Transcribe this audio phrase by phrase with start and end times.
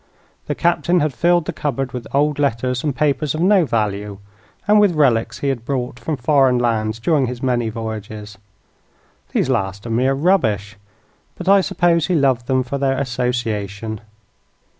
[0.47, 4.17] The Captain had filled the cupboard with old letters and papers of no value,
[4.67, 8.39] and with relics he had brought from foreign lands during his many voyages.
[9.31, 10.75] These last are mere rubbish,
[11.35, 14.01] but I suppose he loved them for their association.